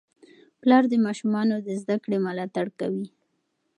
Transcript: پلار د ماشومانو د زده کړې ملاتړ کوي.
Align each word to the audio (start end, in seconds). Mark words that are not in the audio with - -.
پلار 0.61 0.83
د 0.91 0.93
ماشومانو 1.05 1.55
د 1.65 1.67
زده 1.81 1.95
کړې 2.03 2.17
ملاتړ 2.25 2.67
کوي. 2.79 3.07